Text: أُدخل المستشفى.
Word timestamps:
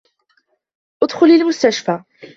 أُدخل 1.03 1.27
المستشفى. 1.31 2.03